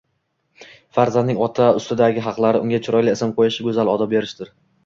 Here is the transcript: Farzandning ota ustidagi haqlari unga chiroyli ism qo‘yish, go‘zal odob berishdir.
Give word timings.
Farzandning 0.97 1.41
ota 1.47 1.67
ustidagi 1.81 2.25
haqlari 2.29 2.65
unga 2.65 2.81
chiroyli 2.89 3.15
ism 3.19 3.35
qo‘yish, 3.41 3.59
go‘zal 3.69 3.97
odob 3.99 4.15
berishdir. 4.17 4.53